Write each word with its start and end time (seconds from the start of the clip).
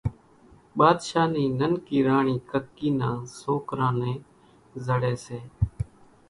ٻاۮشاھ 0.77 1.29
نِي 1.33 1.43
ننڪي 1.59 1.99
راڻِي 2.07 2.35
ڪڪِي 2.51 2.87
نان 2.99 3.17
سوڪران 3.39 3.93
نين 4.01 4.17
زڙي 4.85 5.15
سي 5.25 5.39